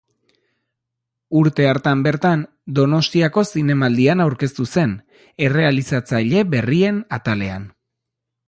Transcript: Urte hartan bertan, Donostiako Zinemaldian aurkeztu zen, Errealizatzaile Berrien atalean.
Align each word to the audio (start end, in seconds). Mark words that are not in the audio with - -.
Urte 1.41 1.67
hartan 1.71 2.01
bertan, 2.07 2.47
Donostiako 2.79 3.43
Zinemaldian 3.53 4.25
aurkeztu 4.27 4.67
zen, 4.77 4.97
Errealizatzaile 5.49 6.45
Berrien 6.57 7.03
atalean. 7.21 7.73